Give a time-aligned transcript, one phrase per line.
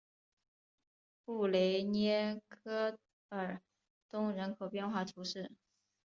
[1.25, 2.97] 布雷涅科
[3.29, 3.61] 尔
[4.09, 5.51] 东人口变化图示